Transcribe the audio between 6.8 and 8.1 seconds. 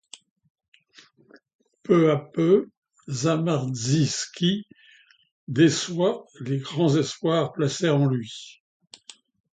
espoirs placés en